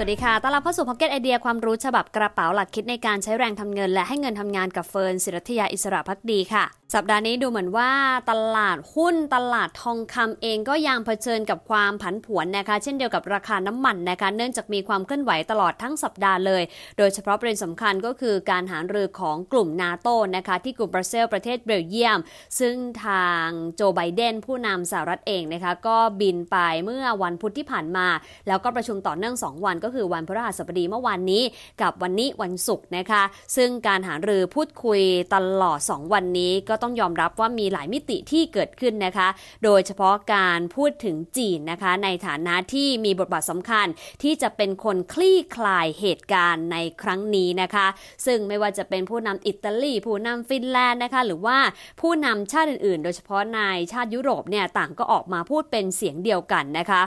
[0.00, 6.64] สวัสดีค่ะ ต้อนรับเข้าสู่ Pocket Idea ความรู้ฉบับกระเป๋าหลักคิดในการใช้แรงทำเงิน และให้เงินทำงานกับเฟิร์นศิรัถยาอิสรภักดีค่ะ
[6.94, 7.90] สัปดาห์นี้ดูเหมือนว่า
[8.30, 16.62] ตลาดหุ้นตลาดทองคำเองก็ยังเผชิญกับความผันผวนนะคะ เช่นเดียวกับราคาน้ำมันนะคะ เนื่องจากมีความเคลื่อนไหวตลอดทั้งสัปดาห์เลย
[16.98, 22.18] โดยเฉพาะประเด็นสำคัญก็คือการหารือของกลุ่มนาโตนะคะ ที่กรุงบรัสเซลประเทศเบลเยียม
[22.60, 22.74] ซึ่ง
[23.04, 28.06] ทางโจไบเดนผู้นำสหรัฐเองนะคะ ก็บินไปเมื่อวันพุธที่ผ่านมา
[28.48, 31.42] แล้วก็ประชุมต่อเนื่อง 2 วันก็ก็คือวันพฤหัสบดีเมื่อวานนี้
[31.82, 33.22] กับวันนี้วันศุกร์นะคะ
[33.56, 35.00] ซึ่งการหารือพูดคุย
[35.34, 39.28] ตลอด 2 วันนี้ก็ต้องยอมรับว่ามีหลายมิติที่เกิดขึ้นนะคะ
[39.64, 43.86] โดยเฉพาะการพูดถึงจีนนะคะ ในฐานะที่มีบทบาทสำคัญ
[44.22, 47.86] ที่จะเป็นคนคลี่คลายเหตุการณ์ในครั้งนี้นะคะ
[48.26, 51.58] ซึ่งไม่ว่าจะเป็นผู้นำอิตาลี ผู้นำฟินแลนด์นะคะ หรือว่า
[52.00, 53.60] ผู้นำชาติอื่นๆ โดยเฉพาะใน
[53.92, 57.02] ชาติยุโรปเนี่ยต่างก็ออกมาพูดเป็นเสียงเดียวกันนะคะ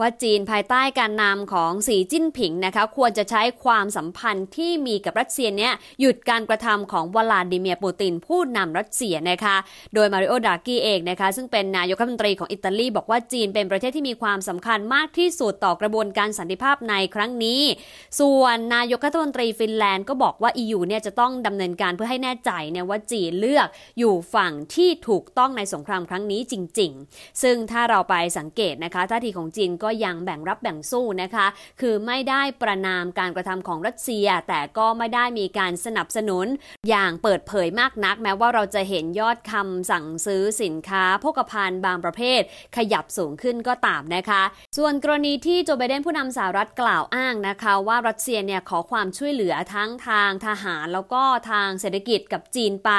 [0.00, 9.56] ว่าจีนภายใต้การนำของสีจิ้นผิงนะคะ ควรจะใช้ความสัมพันธ์ที่มีกับรัสเซียเนี่ยหยุดการกระทำของวลาดิเมียร์ปูตินผู้นำรัสเซียนะคะ
[9.94, 17.60] โดยมาริโอ ดรากีเองนะคะ ซึ่งเป็นนายกรัฐมนตรีของอิตาลีบอกว่าจีนเป็นประเทศที่มีความสำคัญมากที่สุดต่อกระบวนการสันติภาพในครั้งนี้
[18.20, 31.46] ส่วนนายกรัฐมนตรีฟินแลนด์ก็บอกว่า EU เนี่ยจะต้องดำเนินการเพื่อให้แน่ใจเนี่ยว่าจีนเลือกอยู่ฝั่งที่ถูกต้องในสงครามครั้งนี้จริง ๆ ซึ่งถ้าเราไปสังเกตนะคะท่าทีของจีนก็ยังแบ่งรับแบ่งสู้นะคะ
[31.80, 36.46] คือไม่ได้ประนามการกระทำของรัสเซีย แต่ก็ไม่ได้มีการสนับสนุน
[36.88, 42.40] อย่างเปิดเผยมากนัก แม้ว่าเราจะเห็นยอดคำสั่งซื้อสินค้าโภคภัณฑ์บางประเภท
[42.76, 44.42] ขยับสูงขึ้นก็ตามนะคะ
[44.76, 52.90] ส่วนกรณีที่โจไบเดนผู้นำสหรัฐกล่าวอ้างนะคะ ว่ารัสเซียเนี่ยขอความช่วยเหลือทั้งทางทหารแล้วก็ทางเศรษฐกิจกับจีนไป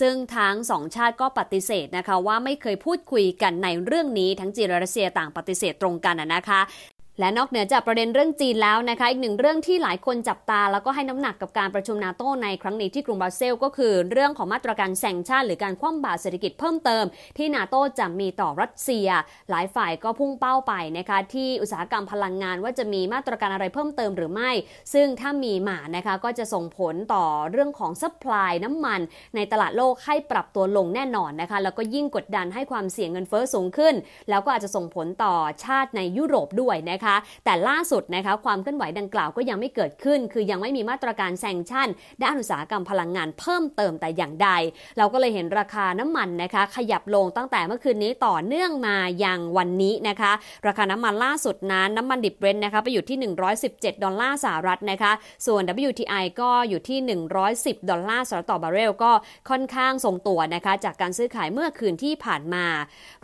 [0.00, 6.60] ซึ่งทั้งสองชาติก็ปฏิเสธนะคะว่าไม่เคยพูดคุยกันในเรื่องนี้ทั้งจีนและรัสเซียต่างปฏิเสธตรงกันนะคะ
[7.20, 17.04] และนอกเหนือจากประเด็นเรื่องจีนแล้วนะคะ อีกหนึ่งเรื่องที่หลายคนจับตา แล้วก็ให้น้ำหนักกับการประชุมนาโตในครั้งนี้ที่กรุงบรัสเซลก็คือ เรื่องของมาตรการแซงชาติหรือการคว่ำบาตรเศรษฐกิจเพิ่มเติม
[17.38, 19.08] ที่นาโตจะมีต่อรัสเซีย
[19.50, 24.50] หลายฝ่ายก็พุ่งเป้าไปนะคะที่อุตสาหกรรมพลังงานว่าจะมีมาตรการอะไรเพิ่มเติมหรือไม่
[24.94, 29.00] ซึ่งถ้ามีมานะคะก็จะส่งผลต่อเรื่องของ supply น้ำมัน
[29.36, 33.94] ในตลาดโลกให้ปรับตัวลงแน่นอนนะคะแล้วก็ยิ่งกดดันให้ความเสี่ยงเงินเฟ้อสูงขึ้น
[34.30, 37.03] แล้วก็อาจจะส่งผลต่อชาติในยุโรปด้วยนะคะ
[37.44, 41.88] แต่ล่าสุดนะคะความเคลื่อนไหวดังกล่าวก็ยังไม่เกิดขึ้น คือยังไม่มีมาตรการ sanction
[42.22, 44.48] ด้านอุตสาหกรรมพลังงานเพิ่มเติมแต่อย่างใด
[44.98, 50.32] เราก็เลยเห็นราคาน้ำมันนะคะ ขยับลงตั้งแต่เมื่อคืนนี้ต่อเนื่องมาอย่างวันนี้นะคะ
[50.66, 55.12] ราคาน้ำมันล่าสุดนั้นน้ำมันดิบ Brent นะคะไปอยู่ที่ 117 ดอลลาร์สหรัฐนะคะ
[55.46, 56.98] ส่วน WTI ก็อยู่ที่
[57.44, 59.12] 110 ดอลลาร์สหรัฐต่อบาร์เรลก็
[59.50, 62.66] ค่อนข้างทรงตัวนะคะ จากการซื้อขายเมื่อคืนที่ผ่านมา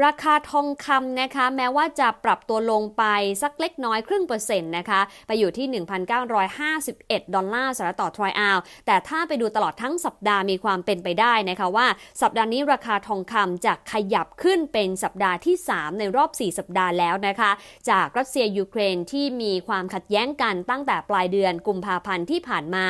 [0.05, 3.05] ราคาทองคำนะคะ แม้ว่าจะปรับตัวลงไป
[3.43, 5.67] สักเล็กน้อยครึ่งเปอร์เซ็นต์นะคะ ไปอยู่ที่
[6.57, 11.87] 1,951 ดอลลาร์สหรัฐต่อทรอยออนซ์แต่ถ้าไปดูตลอดทั้งสัปดาห์มีความเป็นไปได้นะคะว่า
[12.23, 17.51] สัปดาห์นี้ราคาทองคำจะขยับขึ้นเป็นสัปดาห์ที่ 3 ในรอบ 4 สัปดาห์แล้วนะคะ
[17.91, 22.87] จากรัสเซียยูเครนที่มีความขัดแย้งกันตั้งแต่ปลายเดือนกุมภาพันธ์ที่ผ่านมา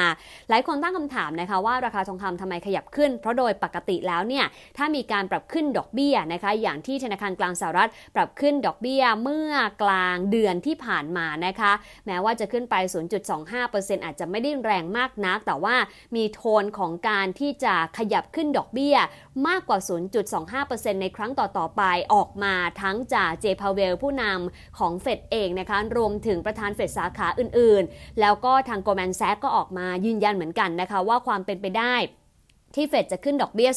[0.49, 9.53] หลายคนตั้งคำถามนะคะว่าราคาทองคำทำไมขยับขึ้น เพราะโดยปกติแล้วเนี่ยถ้ามีการปรับขึ้นดอกเบี้ยนะคะ อย่างที่ธนาคารกลางสหรัฐ ปรับขึ้นดอกเบี้ยเมื่อ
[9.83, 11.73] กลางเดือนที่ที่ผ่านมานะคะ
[12.07, 12.75] แม้ว่าจะขึ้นไป
[13.41, 15.77] 0.25%อาจจะไม่ได้แรงมากนัก แต่ว่า
[16.17, 18.97] มีโทนของการที่จะขยับขึ้นดอกเบี้ย
[19.49, 19.79] มากกว่า
[20.41, 21.83] 0.25%ในครั้งต่อๆไป
[22.15, 31.95] ออกมาทั้งจากเจพาเวลผู้นำของเฟดเองนะคะ รวมถึงประธานเฟดสาขาอื่นๆ แล้วก็ทางโกลแมนแซกก็ออกมายืนยันเหมือนกันนะคะว่าความเป็นไปได้
[32.75, 33.71] ที่เฟดจะขึ้นดอกเบี้ย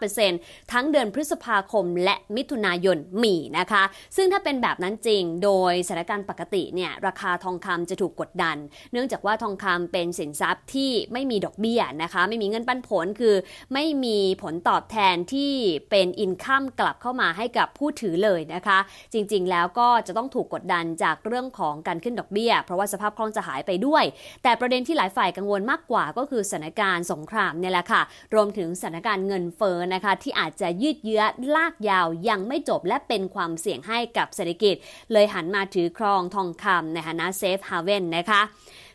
[0.00, 3.82] 0.5%ทั้งเดือนพฤษภาคมและมิถุนายนมีนะคะ
[4.16, 8.56] ซึ่งถ้าเป็นแบบนั้นจริง โดยสถานการณ์ปกติเนี่ยราคาทองคำจะถูกกดดัน
[8.92, 13.34] เนื่องจากว่าทองคำเป็นสินทรัพย์ที่ไม่มีดอกเบี้ยนะคะ ไม่มีเงินปันผลคือ
[13.74, 15.52] ไม่มีผลตอบแทนที่
[15.90, 18.78] เป็นอินคัมกลับเข้ามาให้กับผู้ถือเลยนะคะ
[19.12, 24.04] จริงๆ แล้วก็จะต้องถูกกดดันจากเรื่องของการขึ้นดอกเบี้ย เพราะว่าสภาพคล่องจะหายไปด้วย
[24.42, 28.02] แต่ประเด็นที่หลายฝ่ายกังวลมากกว่าก็คือสถานการณ์สงครามเนี่ยแหละค่ะ
[28.34, 31.22] รวมถึงสถานการณ์เงินเฟ้อนะคะ ที่อาจจะยืดเยื้อ
[31.54, 34.74] ลากยาวยังไม่จบและเป็นความเสี่ยงให้กับเศรษฐกิจ
[35.12, 38.42] เลยหันมาถือครองทองคำในฐานะเซฟฮาเวนนะคะ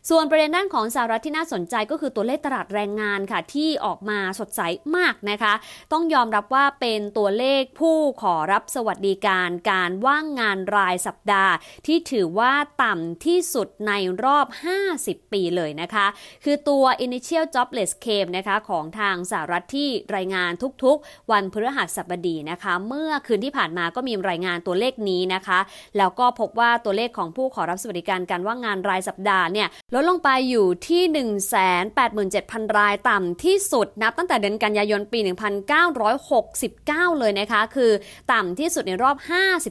[0.09, 4.61] ส่วนประเด็นด้านของสหรัฐที่น่าสนใจก็คือตัวเลขตลาดแรงงานค่ะ ที่ออกมาสดใส
[4.95, 5.53] มากนะคะ
[5.91, 11.53] ต้องยอมรับว่าเป็นตัวเลขผู้ขอรับสวัสดิการการว่างงานรายสัปดาห์
[11.87, 12.53] ที่ถือว่า
[12.83, 13.93] ต่ำที่สุดใน
[14.23, 14.47] รอบ
[14.89, 16.05] 50 ปีเลยนะคะ
[16.43, 20.51] คือตัว initial jobless claim นะคะของทางสหรัฐที่รายงาน
[20.83, 25.59] ทุกๆ วันพฤหัสบดีนะคะ เมื่อคืนที่ผ่านมาก็มีรายงานตัวเลขนี้นะคะ
[25.97, 31.03] แล้วก็พบว่าตัวเลขของผู้ขอรับสวัสดิการการว่างงานรายสัปดาห์เนี่ยลดลงไปอยู่ที่
[31.95, 35.19] 187,000 รายต่ำที่สุดนับตั้งแต่เดือนกันยายนปี
[36.39, 37.91] 1969 เลยนะคะ คือ
[38.33, 39.17] ต่ำที่สุดในรอบ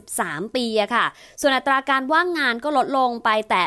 [0.01, 1.05] 53 ปีอะค่ะ
[1.41, 3.61] ส่วนอัตราการว่างงานก็ลดลงไปแต่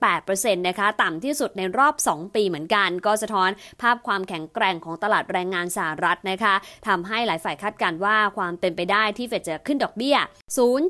[0.00, 3.50] 3.8%นะคะต่ำที่สุดในรอบ 2 ปีเหมือนกัน ก็สะท้อน
[3.80, 6.54] ภาพความแข็งแกร่งของตลาดแรงงานสหรัฐนะคะ
[6.86, 10.16] ทำให้หลายฝ่ายคาดการว่าความเป็นไปได้ที่เฟดจะขึ้นดอกเบี้ย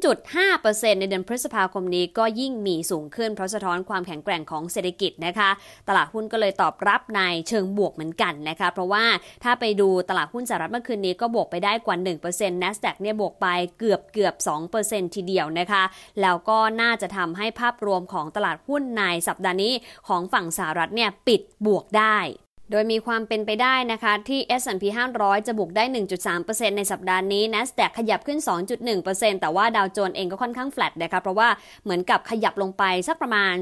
[0.08, 5.50] 0.5%ในเดือนพฤษภาคมนี้ก็ยิ่งมีสูงขึ้นเพราะสะท้อนความแข็งแกร่งของเศรษฐกิจนะคะ
[5.88, 9.04] ตลาดหุ้นก็เลยตอบรับในเชิงบวกเหมือนกันนะคะ เพราะว่า
[9.44, 11.96] ถ้าไปดูตลาดหุ้นสหรัฐเมื่อคืนนี้ก็บวกไปได้กว่า
[12.30, 13.46] 1% NASDAQ เนี่ยบวกไป
[13.78, 14.34] เกือบเกือบ
[14.76, 15.82] 2%ทีเดียวนะคะ
[16.22, 19.72] แล้วก็น่าจะทำให้ภาพรวมของตลาดหุ้นในสัปดาห์นี้
[20.08, 22.18] ของฝั่งสหรัฐเนี่ยปิดบวกได้
[22.70, 24.84] โดยมีความเป็นไปได้นะคะที่ S&P
[25.16, 25.84] 500 จะบวกได้
[26.30, 28.38] 1.3%ในสัปดาห์นี้ NASDAQ ขยับขึ้น
[28.90, 31.48] 2.1%แต่ว่าดาวโจนส์เองก็ค่อนข้างแฟลตนะคะเพราะว่า
[31.84, 33.54] เหมือนกับขยับลงไปสักประมาณ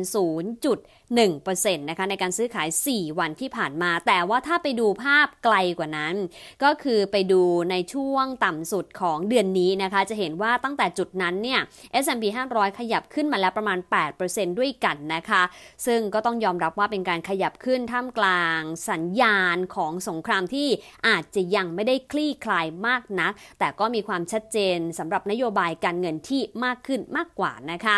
[0.75, 6.15] 0.1%นะคะในการซื้อขาย 4 วันที่ผ่านมา แต่ว่าถ้าไปดูภาพไกลกว่านั้น
[6.63, 11.61] ก็คือไปดูในช่วงต่ำสุดของเดือนนี้นะคะ จะเห็นว่าตั้งแต่จุดนั้นเนี่ย
[12.05, 12.25] S&P
[12.55, 13.79] 500 ขยับขึ้นมาแล้วประมาณ
[14.19, 15.43] 8%ด้วยกันนะคะ
[15.87, 20.69] ซึ่งก็ต้องยอมรับว่าเป็นการขยับขึ้นท่ามกลางสญญาณของสงครามที่
[21.09, 27.97] อาจจะยังไม่ได้คลี่คลายมากนัก แต่ก็มีความชัดเจนสำหรับนโยบายการเงินที่มากขึ้นมากกว่านะคะ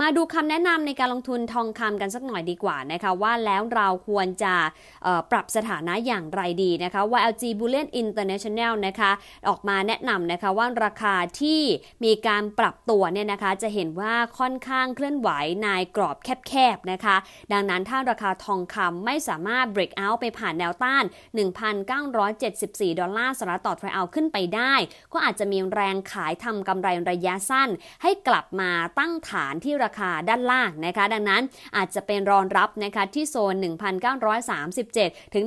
[0.00, 4.54] มาดูคำแนะนำในการลงทุนทองคำกันสักหน่อยดีกว่านะคะว่าแล้วเราควรจะ
[5.30, 9.10] ปรับสถานะอย่างไรดีนะคะ YLG Bullion International นะคะ
[9.48, 11.62] ออกมาแนะนำนะคะว่าราคาที่
[12.04, 15.30] มีการปรับตัวเนี่ยนะคะจะเห็นว่าค่อนข้างเคลื่อนไหว
[15.62, 16.16] ในกรอบ
[16.48, 17.16] แคบๆนะคะ
[17.52, 21.04] ดังนั้นถ้าราคาทองคำไม่สามารถ break out ไปผ่านแนวต้าน
[21.82, 24.74] 1,974 ดอลลาร์สหรัฐต่อทรัลขึ้นไปได้
[25.12, 27.68] ก็อาจจะมีแรงขายทำกำไรระยะสั้น
[28.02, 31.42] ให้กลับมาตั้งฐานที่ราคาด้านล่างนะคะ ดังนั้น
[31.76, 33.54] อาจจะเป็นรอนรับนะคะที่โซน
[34.64, 35.44] 1,937 ถึง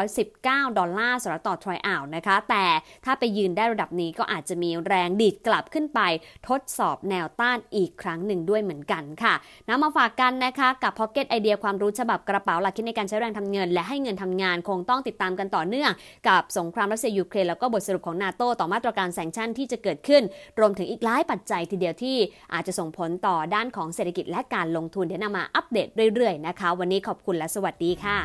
[0.00, 2.64] 1,919 ดอลลาร์สหรัฐต่อทรอยออนซ์นะคะ แต่
[3.04, 6.00] ถ้าไปยืนได้ระดับนี้ก็อาจจะมีแรงดีดกลับขึ้นไป
[6.48, 9.34] ทดสอบแนวต้านอีกครั้งหนึ่งด้วยเหมือนกันค่ะ
[9.68, 15.90] นำมาฝากกันนะคะกับ Pocket Idea ความรู้ฉบับกระเป๋าหลักคิดในการใช้แรงทำเงิน และให้เงินทำงานคงต้องติดตามกันต่อเนื่อง
[16.28, 20.22] กับสงครามรัสเซียยูเครนแล้วก็บทสรุปของนาโตต่อมาตรการ sanction ที่จะเกิดขึ้น
[20.60, 22.16] รวมถึงอีกหลายปัจจัยทีเดียวที่
[22.54, 28.18] อาจจะส่งผลต่อด้านของเศรษฐกิจและการลงทุนเดี๋ยวนำมาอัปเดตเรื่อยๆนะคะ วันนี้ขอบคุณและสวัสดีค่ะ